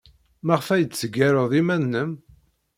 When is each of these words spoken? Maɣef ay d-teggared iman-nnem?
Maɣef 0.45 0.67
ay 0.69 0.83
d-teggared 0.83 1.51
iman-nnem? 1.61 2.11